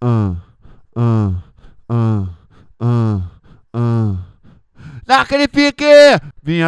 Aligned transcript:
ah, 0.00 0.34
ah, 0.96 1.30
ah, 1.88 2.26
ah, 2.80 3.20
ah. 3.74 4.16
Naquele 5.06 5.48
pique! 5.48 5.79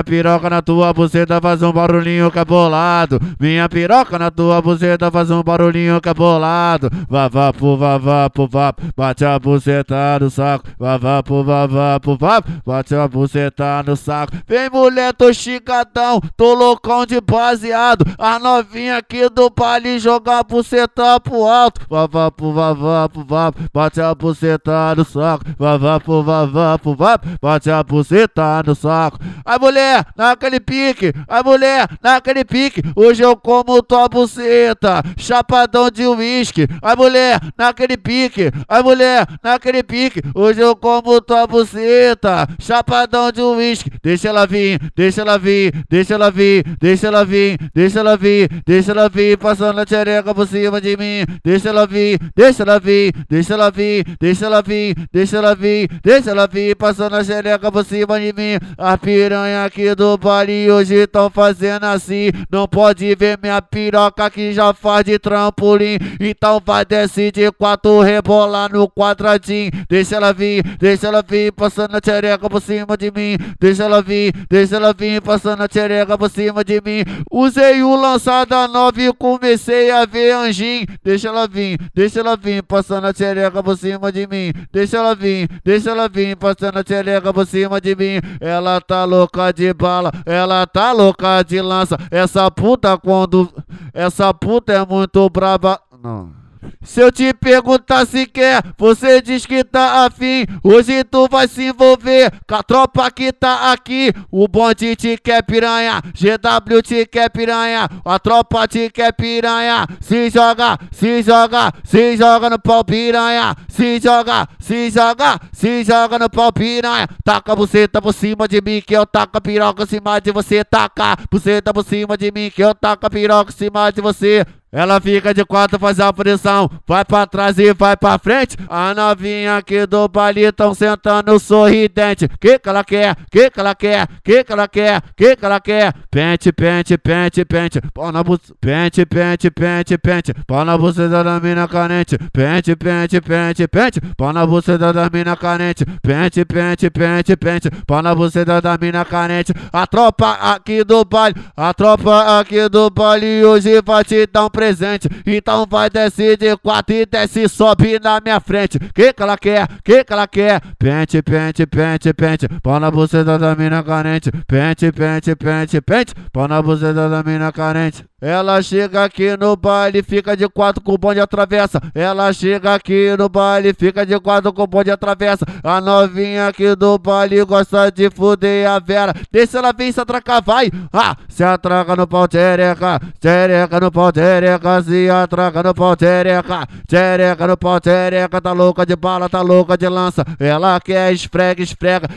Minha 0.02 0.04
piroca 0.04 0.50
na 0.50 0.60
tua 0.60 0.92
buceta 0.92 1.40
faz 1.40 1.62
um 1.62 1.72
barulhinho 1.72 2.28
cabolado. 2.30 3.20
Minha 3.38 3.68
piroca 3.68 4.18
na 4.18 4.30
tua 4.32 4.60
buceta 4.60 5.10
faz 5.12 5.30
um 5.30 5.42
barulhinho 5.42 6.00
cabolado. 6.00 6.90
Vá, 7.08 7.28
vá, 7.28 7.52
pu, 7.52 7.76
vá, 7.76 7.98
vá, 7.98 8.28
pu, 8.28 8.48
vá. 8.48 8.74
Bate 8.96 9.24
a 9.24 9.38
buceta 9.38 10.18
no 10.20 10.28
saco. 10.28 10.64
Vá, 10.78 10.96
vá, 10.96 11.22
pu, 11.22 11.44
vá, 11.44 11.66
vá, 11.66 12.00
pu, 12.00 12.16
vá. 12.16 12.42
Bate 12.66 12.96
a 12.96 13.06
buceta 13.06 13.82
no 13.86 13.96
saco. 13.96 14.32
Vem 14.46 14.68
mulher, 14.70 15.12
tô 15.14 15.32
chicadão. 15.32 16.20
Tô 16.36 16.54
loucão 16.54 17.06
de 17.06 17.20
baseado. 17.20 18.04
A 18.18 18.40
novinha 18.40 18.96
aqui 18.96 19.28
do 19.28 19.50
baile 19.50 20.00
jogar 20.00 20.40
a 20.40 20.42
buceta 20.42 21.20
pro 21.20 21.46
alto. 21.46 21.82
Vá, 21.88 22.06
vá, 22.06 22.30
pu, 22.30 22.52
vá, 22.52 22.72
vá, 22.72 23.08
pu, 23.08 23.24
vá. 23.24 23.52
Bate 23.72 24.00
a 24.00 24.12
buceta 24.14 24.94
no 24.96 25.04
saco. 25.04 25.44
Vá, 25.56 25.76
vá, 25.76 26.00
pu, 26.00 26.22
vá, 26.24 26.44
vá, 26.44 26.76
pu, 26.76 26.94
vá. 26.96 27.20
Bate 27.40 27.70
a 27.70 27.82
buceta 27.84 28.62
no 28.66 28.74
saco. 28.74 29.18
Ai, 29.44 29.58
mulher, 29.60 29.91
naquele 30.16 30.60
pique, 30.60 31.12
a 31.28 31.42
mulher, 31.42 31.88
naquele 32.02 32.44
pique. 32.44 32.82
Hoje 32.94 33.22
eu 33.22 33.36
como 33.36 33.82
tua 33.82 34.08
buceta, 34.08 35.02
chapadão 35.16 35.90
de 35.90 36.06
uísque. 36.06 36.66
A 36.80 36.94
mulher, 36.96 37.40
naquele 37.56 37.96
pique, 37.96 38.50
a 38.68 38.82
mulher, 38.82 39.26
naquele 39.42 39.82
pique. 39.82 40.20
Hoje 40.34 40.60
eu 40.60 40.74
como 40.76 41.20
tua 41.20 41.46
buceta, 41.46 42.46
chapadão 42.58 43.30
de 43.30 43.42
uísque. 43.42 43.90
Deixa 44.02 44.28
ela 44.28 44.46
vir, 44.46 44.78
deixa 44.94 45.22
ela 45.22 45.38
vir, 45.38 45.72
deixa 45.88 46.14
ela 46.14 46.30
vir, 46.30 46.64
deixa 46.80 47.06
ela 47.08 47.24
vir, 47.24 47.58
deixa 47.74 48.00
ela 48.00 48.16
vir, 48.16 48.48
deixa 48.66 48.92
ela 48.92 49.08
vir, 49.08 49.38
passando 49.38 49.80
a 49.80 49.86
xereca 49.86 50.34
por 50.34 50.46
cima 50.46 50.80
de 50.80 50.96
mim. 50.96 51.24
Deixa 51.44 51.68
ela 51.68 51.86
vir, 51.86 52.18
deixa 52.34 52.62
ela 52.62 52.78
vir, 52.78 53.12
deixa 53.28 53.54
ela 53.54 53.70
vir, 53.70 54.04
deixa 54.20 54.46
ela 54.46 54.62
vir, 54.62 54.96
deixa 55.12 55.36
ela 55.36 55.54
vir, 55.54 55.88
deixa 56.02 56.30
ela 56.30 56.46
vir, 56.46 56.76
passando 56.76 57.16
a 57.16 57.24
xereca 57.24 57.70
por 57.70 57.84
cima 57.84 58.18
de 58.20 58.32
mim. 58.32 58.58
A 58.78 58.96
piranha 58.96 59.64
aqui 59.72 59.94
do 59.94 60.18
baile 60.18 60.70
hoje 60.70 61.06
tão 61.06 61.30
fazendo 61.30 61.84
assim. 61.84 62.30
Não 62.50 62.68
pode 62.68 63.14
ver 63.14 63.38
minha 63.42 63.60
piroca 63.62 64.30
que 64.30 64.52
já 64.52 64.74
faz 64.74 65.04
de 65.04 65.18
trampolim. 65.18 65.96
Então 66.20 66.60
vai 66.64 66.84
descer 66.84 67.32
de 67.32 67.50
quatro, 67.52 68.02
rebolar 68.02 68.70
no 68.70 68.86
quadradinho. 68.88 69.70
Deixa 69.88 70.16
ela 70.16 70.32
vir, 70.32 70.62
deixa 70.78 71.08
ela 71.08 71.24
vir, 71.26 71.50
passando 71.52 71.96
a 71.96 72.00
xereca 72.04 72.50
por 72.50 72.60
cima 72.60 72.96
de 72.98 73.10
mim. 73.10 73.38
Deixa 73.58 73.84
ela 73.84 74.02
vir, 74.02 74.34
deixa 74.50 74.76
ela 74.76 74.92
vir, 74.92 75.22
passando 75.22 75.62
a 75.62 75.68
xereca 75.72 76.18
por 76.18 76.30
cima 76.30 76.62
de 76.62 76.80
mim. 76.84 77.02
Usei 77.30 77.82
o 77.82 77.96
lançada 77.96 78.68
nova 78.68 79.00
e 79.00 79.12
comecei 79.14 79.90
a 79.90 80.04
ver 80.04 80.32
anjinho. 80.32 80.86
Deixa 81.02 81.28
ela 81.28 81.48
vir, 81.48 81.78
deixa 81.94 82.20
ela 82.20 82.36
vir, 82.36 82.62
passando 82.62 83.06
a 83.06 83.14
xereca 83.14 83.62
por 83.62 83.78
cima 83.78 84.12
de 84.12 84.26
mim. 84.26 84.52
Deixa 84.70 84.98
ela 84.98 85.14
vir, 85.14 85.48
deixa 85.64 85.90
ela 85.90 86.08
vir, 86.08 86.36
passando 86.36 86.78
a 86.78 86.84
xereca 86.86 87.32
por 87.32 87.46
cima 87.46 87.80
de 87.80 87.96
mim. 87.96 88.20
Ela 88.40 88.80
tá 88.80 89.04
louca 89.04 89.22
louca 89.22 89.52
de 89.62 89.72
bala, 89.72 90.10
ela 90.26 90.66
tá 90.66 90.90
louca 90.90 91.42
de 91.44 91.60
lança. 91.60 91.96
Essa 92.10 92.50
puta 92.50 92.98
quando. 92.98 93.48
Essa 93.94 94.34
puta 94.34 94.72
é 94.72 94.84
muito 94.84 95.30
braba. 95.30 95.80
Não. 96.02 96.41
Se 96.82 97.00
eu 97.00 97.12
te 97.12 97.32
perguntar 97.32 98.06
se 98.06 98.26
quer, 98.26 98.62
você 98.76 99.20
diz 99.22 99.46
que 99.46 99.62
tá 99.62 100.04
afim. 100.04 100.44
Hoje 100.62 101.04
tu 101.04 101.28
vai 101.30 101.46
se 101.46 101.64
envolver 101.64 102.32
com 102.46 102.54
a 102.54 102.62
tropa 102.62 103.10
que 103.10 103.32
tá 103.32 103.72
aqui. 103.72 104.12
O 104.30 104.48
bonde 104.48 104.96
te 104.96 105.16
quer 105.16 105.42
piranha, 105.42 106.02
GW 106.14 106.82
te 106.82 107.06
quer 107.06 107.30
piranha, 107.30 107.88
a 108.04 108.18
tropa 108.18 108.66
te 108.66 108.90
quer 108.90 109.12
piranha. 109.12 109.86
Se 110.00 110.28
joga, 110.30 110.78
se 110.90 111.22
joga, 111.22 111.72
se 111.84 112.16
joga 112.16 112.50
no 112.50 112.58
pau 112.58 112.84
piranha. 112.84 113.54
Se 113.68 114.00
joga, 114.00 114.48
se 114.58 114.90
joga, 114.90 115.40
se 115.52 115.84
joga 115.84 116.18
no 116.18 116.28
pau 116.28 116.52
piranha. 116.52 117.08
Taca 117.24 117.54
você 117.54 117.86
tá 117.86 118.02
por 118.02 118.12
cima 118.12 118.48
de 118.48 118.60
mim 118.60 118.82
que 118.84 118.94
eu 118.94 119.06
taca 119.06 119.40
piroca 119.40 119.84
em 119.84 119.86
cima 119.86 120.20
de 120.20 120.32
você. 120.32 120.64
Taca 120.64 121.16
você 121.30 121.62
tá 121.62 121.72
por 121.72 121.84
cima 121.84 122.16
de 122.16 122.30
mim 122.32 122.50
que 122.50 122.62
eu 122.62 122.74
taca 122.74 123.08
piroca 123.08 123.50
em 123.50 123.56
cima 123.56 123.90
de 123.90 124.00
você. 124.00 124.44
Ela 124.72 124.98
fica 125.00 125.34
de 125.34 125.44
quatro, 125.44 125.78
faz 125.78 126.00
a 126.00 126.10
pressão, 126.10 126.70
vai 126.86 127.04
pra 127.04 127.26
trás 127.26 127.58
e 127.58 127.74
vai 127.74 127.94
pra 127.94 128.18
frente. 128.18 128.56
A 128.70 128.94
novinha 128.94 129.58
aqui 129.58 129.84
do 129.86 130.08
baile 130.08 130.50
tão 130.50 130.72
sentando 130.72 131.38
sorridente. 131.38 132.26
Que 132.40 132.58
que 132.58 132.68
ela 132.70 132.82
quer? 132.82 133.14
Que 133.30 133.50
que 133.50 133.60
ela 133.60 133.74
quer? 133.74 134.08
Que 134.24 134.42
que 134.42 134.50
ela 134.50 134.66
quer? 134.66 135.02
Que 135.14 135.36
que 135.36 135.44
ela 135.44 135.60
quer? 135.60 135.92
Pente, 136.10 136.50
pente, 136.52 136.96
pente, 136.96 137.44
pente. 137.44 137.80
Pau 137.92 138.10
na 138.10 138.22
buceta. 138.22 138.54
Pente, 138.62 139.04
pente, 139.04 139.50
pente, 139.50 139.98
pente. 139.98 140.34
Pau 140.46 140.64
na 140.64 140.78
buceta 140.78 141.22
da 141.22 141.38
mina 141.38 141.68
carente. 141.68 142.16
Pente, 142.32 142.74
pente, 142.74 143.20
pente, 143.20 143.68
pente. 143.68 144.00
Pau 144.16 144.32
na 144.32 144.46
buceta 144.46 144.90
da 144.90 145.10
mina 145.12 145.36
carente. 145.36 145.84
Pente, 146.00 146.44
pente, 146.46 146.88
pente, 146.88 147.36
pente. 147.36 147.70
Pau 147.86 148.00
na 148.00 148.14
buceta 148.14 148.58
da 148.62 148.78
mina 148.80 149.04
carente. 149.04 149.52
A 149.70 149.86
tropa 149.86 150.30
aqui 150.30 150.82
do 150.82 151.04
baile. 151.04 151.36
A 151.54 151.74
tropa 151.74 152.40
aqui 152.40 152.70
do 152.70 152.88
baile 152.88 153.44
hoje 153.44 153.82
vai 153.84 154.02
te 154.02 154.26
dar 154.26 154.46
um 154.46 154.50
presente. 154.62 155.08
Então 155.26 155.66
vai 155.68 155.90
descer 155.90 156.36
de 156.36 156.56
quatro 156.56 156.94
e 156.94 157.04
desce 157.04 157.48
sobe 157.48 157.98
na 157.98 158.20
minha 158.20 158.38
frente. 158.38 158.78
Que 158.94 159.12
que 159.12 159.22
ela 159.22 159.36
quer? 159.36 159.66
Que 159.82 160.04
que 160.04 160.12
ela 160.12 160.28
quer? 160.28 160.60
Pente, 160.78 161.20
pente, 161.20 161.66
pente, 161.66 162.12
pente. 162.12 162.48
Pau 162.62 162.78
na 162.78 162.90
buceta 162.90 163.38
da 163.38 163.56
mina 163.56 163.82
carente. 163.82 164.30
Pente, 164.46 164.92
pente, 164.92 165.34
pente, 165.34 165.80
pente. 165.80 166.14
Pau 166.32 166.46
na 166.46 166.62
buceta 166.62 167.08
da 167.08 167.22
mina 167.24 167.50
carente. 167.50 168.11
Ela 168.22 168.62
chega 168.62 169.02
aqui 169.02 169.36
no 169.36 169.56
baile, 169.56 170.00
fica 170.00 170.36
de 170.36 170.48
quatro 170.48 170.80
com 170.80 170.92
o 170.92 170.98
bonde 170.98 171.18
atravessa. 171.18 171.80
Ela 171.92 172.32
chega 172.32 172.72
aqui 172.72 173.16
no 173.18 173.28
baile, 173.28 173.74
fica 173.74 174.06
de 174.06 174.16
quatro 174.20 174.52
com 174.52 174.62
o 174.62 174.66
bonde 174.68 174.92
atravessa. 174.92 175.44
A 175.60 175.80
novinha 175.80 176.46
aqui 176.46 176.76
do 176.76 176.96
baile 176.98 177.42
gosta 177.44 177.90
de 177.90 178.08
fuder 178.10 178.70
a 178.70 178.78
Vera. 178.78 179.12
Deixa 179.32 179.58
ela 179.58 179.72
vir 179.72 179.92
se 179.92 180.00
atracar, 180.00 180.40
vai. 180.40 180.70
Ah, 180.92 181.16
se 181.28 181.42
atraca 181.42 181.96
no 181.96 182.06
pau, 182.06 182.28
tereca. 182.28 183.00
Tereca 183.18 183.80
no 183.80 183.90
pau, 183.90 184.12
tereca. 184.12 184.82
Se 184.84 185.10
atraca 185.10 185.60
no 185.60 185.74
pau, 185.74 185.96
tereca. 185.96 186.68
Tereca 186.86 187.46
no 187.48 187.56
pau, 187.56 187.80
tereca. 187.80 188.40
Tá 188.40 188.52
louca 188.52 188.86
de 188.86 188.94
bala, 188.94 189.28
tá 189.28 189.40
louca 189.40 189.76
de 189.76 189.88
lança. 189.88 190.24
Ela 190.38 190.78
quer 190.80 191.12
esfrega, 191.12 191.60
esfrega. 191.60 192.08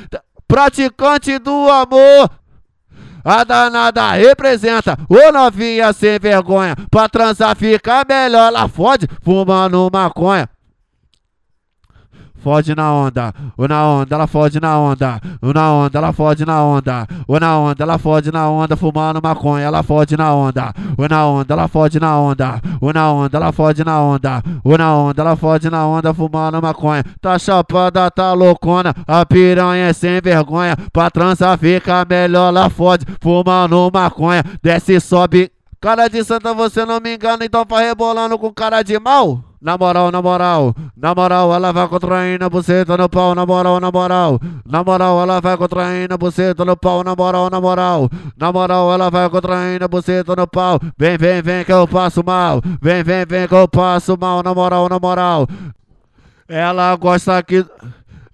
Praticante 0.48 1.40
do 1.40 1.68
amor. 1.68 2.30
A 3.26 3.44
danada 3.44 4.12
representa 4.12 4.96
o 5.10 5.32
novinha 5.32 5.92
sem 5.92 6.20
vergonha. 6.20 6.76
Pra 6.92 7.10
transar 7.10 7.56
fica 7.56 8.06
melhor, 8.08 8.50
ela 8.50 8.68
fode 8.68 9.08
fumando 9.24 9.90
maconha. 9.92 10.48
Fode 12.46 12.76
na 12.76 12.94
onda, 12.94 13.34
o 13.58 13.68
na 13.68 13.84
onda, 13.88 14.16
ela 14.16 14.28
fode 14.28 14.60
na 14.60 14.78
onda, 14.78 15.20
o 15.42 15.52
na 15.52 15.74
onda, 15.74 15.98
ela 15.98 16.14
fode 16.14 16.46
na 16.46 16.64
onda, 16.64 17.08
o 17.28 17.40
na 17.40 17.58
onda, 17.58 17.84
ela 17.84 17.98
fode 17.98 18.32
na 18.32 18.48
onda, 18.48 18.78
fumando 18.78 19.20
maconha, 19.20 19.66
ela 19.66 19.82
fode 19.82 20.16
na 20.16 20.32
onda, 20.32 20.72
o 20.96 21.08
na 21.08 21.26
onda, 21.26 21.52
ela 21.56 21.68
fode 21.68 22.00
na 22.00 22.20
onda, 22.20 22.62
o 22.80 22.94
na 22.94 23.12
onda, 23.12 23.36
ela 23.36 23.52
fode 23.52 23.84
na 23.84 24.00
onda, 24.00 24.44
o 24.64 24.78
na 24.78 24.96
onda, 24.96 25.22
ela 25.24 25.36
fode 25.36 25.72
na 25.72 25.88
onda, 25.88 26.14
fumando 26.14 26.62
maconha, 26.62 27.04
tá 27.20 27.40
chapada, 27.40 28.12
tá 28.12 28.32
loucona, 28.34 28.94
a 29.08 29.26
piranha 29.26 29.88
é 29.88 29.94
sem 29.94 30.22
vergonha, 30.22 30.78
pra 30.94 31.10
trança 31.10 31.58
fica 31.58 32.06
melhor, 32.08 32.50
ela 32.50 32.70
fode, 32.70 33.08
fumando 33.20 33.90
maconha, 33.92 34.44
desce 34.62 34.94
e 34.94 35.02
sobe. 35.02 35.52
Cara 35.82 36.08
de 36.08 36.24
santa, 36.24 36.54
você 36.54 36.86
não 36.86 37.00
me 37.00 37.16
engana, 37.16 37.44
então 37.44 37.66
vai 37.68 37.88
rebolando 37.88 38.38
com 38.38 38.54
cara 38.54 38.84
de 38.84 39.00
mal? 39.00 39.44
Na 39.66 39.80
moral, 39.80 40.12
na 40.12 40.22
moral, 40.22 40.76
na 40.96 41.16
moral, 41.16 41.52
ela 41.52 41.72
vai 41.74 41.88
contraindo 41.88 42.46
a 42.46 42.50
buceta 42.52 42.96
no 42.96 43.10
pau, 43.10 43.34
na 43.34 43.48
moral, 43.48 43.80
na 43.80 43.92
moral. 43.92 44.40
Na 44.64 44.84
moral, 44.84 45.20
ela 45.24 45.42
vai 45.42 45.58
contraindo 45.58 46.14
a 46.14 46.18
buceta 46.20 46.64
no 46.64 46.78
pau, 46.78 47.04
na 47.04 47.16
moral, 47.16 47.50
na 47.50 47.60
moral. 47.60 48.08
Na 48.38 48.52
moral, 48.52 48.94
ela 48.94 49.10
vai 49.10 49.28
contraindo 49.28 49.84
a 49.84 49.88
buceta 49.88 50.36
no 50.36 50.46
pau. 50.46 50.80
Vem, 50.96 51.18
vem, 51.18 51.42
vem 51.42 51.66
que 51.66 51.74
eu 51.74 51.88
passo 51.88 52.24
mal. 52.24 52.62
Vem, 52.80 53.02
vem, 53.02 53.26
vem 53.26 53.48
que 53.48 53.56
eu 53.56 53.68
passo 53.68 54.16
mal, 54.16 54.44
na 54.44 54.54
moral, 54.54 54.88
na 54.88 55.00
moral. 55.00 55.48
Ela 56.48 56.96
gosta 56.96 57.42
que. 57.42 57.66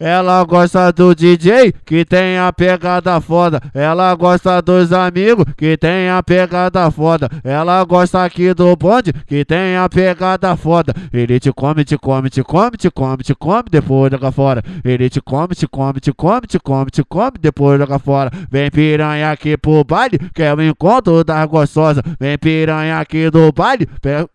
Ela 0.02 0.44
gosta 0.46 0.92
do 0.92 1.14
DJ 1.14 1.72
que 1.86 2.04
tem 2.04 2.36
a 2.36 2.52
pegada 2.52 3.22
foda. 3.22 3.62
Ela 3.72 4.16
gosta 4.16 4.60
dos 4.60 4.92
amigos 4.92 5.46
que 5.56 5.78
tem 5.78 6.10
a 6.10 6.24
pegada 6.24 6.90
foda. 6.90 7.30
Ela 7.44 7.84
gosta 7.86 8.26
aqui 8.26 8.52
do 8.52 8.76
bonde 8.76 9.14
que 9.28 9.46
tem 9.46 9.78
a 9.78 9.88
pegada 9.88 10.56
foda. 10.56 10.92
Ele 11.14 11.40
te 11.40 11.54
come, 11.54 11.86
te 11.86 12.00
come, 12.00 12.32
te 12.32 12.42
come, 12.44 12.78
te 12.78 12.90
come, 12.90 13.18
te 13.18 13.36
come, 13.36 13.64
depois 13.70 14.12
joga 14.12 14.32
fora. 14.32 14.64
Ele 14.84 15.08
te 15.08 15.22
come, 15.22 15.54
te 15.54 15.68
come, 15.68 16.00
te 16.00 16.12
come, 16.12 16.48
te 16.48 16.60
come, 16.60 16.90
te 16.90 17.04
come, 17.04 17.34
depois 17.40 17.80
joga 17.80 18.00
fora. 18.00 18.32
Vem 18.50 18.72
piranha 18.72 19.32
aqui 19.32 19.56
pro 19.56 19.84
baile, 19.84 20.18
que 20.34 20.42
é 20.42 20.52
o 20.52 20.60
encontro 20.64 21.24
das 21.24 21.46
gostosas. 21.46 22.02
Vem 22.20 22.40
piranha 22.40 23.00
aqui 23.00 23.30
do 23.30 23.52
baile, 23.52 23.88
pega. 24.02 24.28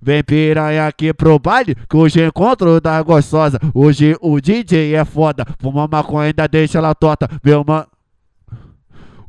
Vem 0.00 0.22
piranha 0.22 0.86
aqui 0.86 1.12
pro 1.12 1.38
baile, 1.38 1.74
que 1.74 1.96
hoje 1.96 2.22
é 2.22 2.26
encontro 2.26 2.80
da 2.80 3.02
gostosa. 3.02 3.58
Hoje 3.74 4.16
o 4.20 4.40
DJ 4.40 4.94
é 4.94 5.04
foda, 5.04 5.44
fuma 5.58 5.88
maconha 5.88 6.28
ainda 6.28 6.46
deixa 6.46 6.78
ela 6.78 6.94
torta. 6.94 7.28
Meu 7.44 7.64
mano. 7.66 7.86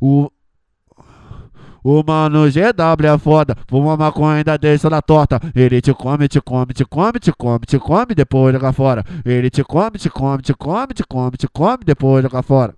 O. 0.00 0.30
O 1.82 2.04
mano 2.06 2.46
GW 2.46 3.06
é 3.06 3.18
foda, 3.18 3.56
fuma 3.66 3.96
maconha 3.96 4.36
ainda 4.36 4.58
deixa 4.58 4.90
na 4.90 5.00
torta. 5.00 5.40
Ele 5.54 5.80
te 5.80 5.94
come, 5.94 6.28
te 6.28 6.40
come, 6.40 6.74
te 6.74 6.84
come, 6.84 7.18
te 7.18 7.32
come, 7.32 7.60
te 7.66 7.78
come, 7.78 8.14
depois 8.14 8.52
joga 8.52 8.72
fora. 8.72 9.04
Ele 9.24 9.48
te 9.48 9.64
come, 9.64 9.98
te 9.98 10.10
come, 10.10 10.42
te 10.42 10.54
come, 10.54 10.88
te 10.88 11.02
come, 11.08 11.30
te 11.38 11.48
come, 11.48 11.78
depois 11.84 12.22
joga 12.22 12.42
fora. 12.42 12.74